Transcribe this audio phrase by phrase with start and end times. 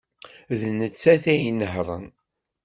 [0.59, 2.05] D nettat ay inehhṛen.